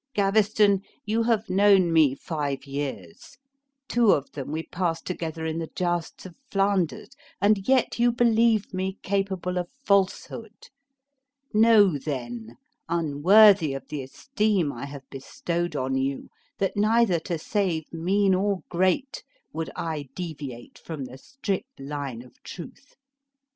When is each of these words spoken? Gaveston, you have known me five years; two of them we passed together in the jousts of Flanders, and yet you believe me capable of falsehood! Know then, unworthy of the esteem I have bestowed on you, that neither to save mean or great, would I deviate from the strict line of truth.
Gaveston, 0.15 0.81
you 1.05 1.21
have 1.21 1.47
known 1.47 1.93
me 1.93 2.15
five 2.15 2.65
years; 2.65 3.37
two 3.87 4.13
of 4.13 4.31
them 4.31 4.51
we 4.51 4.63
passed 4.63 5.05
together 5.05 5.45
in 5.45 5.59
the 5.59 5.69
jousts 5.75 6.25
of 6.25 6.35
Flanders, 6.49 7.11
and 7.39 7.67
yet 7.67 7.99
you 7.99 8.11
believe 8.11 8.73
me 8.73 8.97
capable 9.03 9.59
of 9.59 9.69
falsehood! 9.85 10.69
Know 11.53 11.99
then, 11.99 12.57
unworthy 12.89 13.73
of 13.75 13.89
the 13.89 14.01
esteem 14.01 14.73
I 14.73 14.85
have 14.87 15.07
bestowed 15.11 15.75
on 15.75 15.95
you, 15.99 16.29
that 16.57 16.75
neither 16.75 17.19
to 17.19 17.37
save 17.37 17.93
mean 17.93 18.33
or 18.33 18.63
great, 18.69 19.23
would 19.53 19.69
I 19.75 20.09
deviate 20.15 20.79
from 20.79 21.05
the 21.05 21.19
strict 21.19 21.79
line 21.79 22.23
of 22.23 22.41
truth. 22.41 22.95